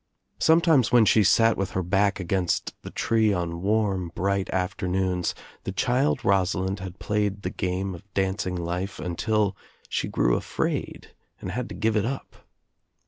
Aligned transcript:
Sometimes 0.39 0.91
when 0.91 1.05
she 1.05 1.23
sat 1.23 1.57
with 1.57 1.73
her 1.73 1.83
back 1.83 2.19
against 2.19 2.73
the 2.81 2.89
tree 2.89 3.31
on 3.31 3.61
warm 3.61 4.09
bright 4.15 4.49
afternoons 4.49 5.35
the 5.63 5.71
child 5.71 6.25
Rosalind 6.25 6.79
had 6.79 6.97
played 6.97 7.43
the 7.43 7.51
game 7.51 7.93
of 7.93 8.11
dancing 8.15 8.55
life 8.55 8.97
until 8.97 9.55
she 9.89 10.07
grew 10.07 10.35
afraid 10.35 11.13
and 11.39 11.51
had 11.51 11.69
to 11.69 11.75
give 11.75 11.95
it 11.95 12.05
up. 12.05 12.35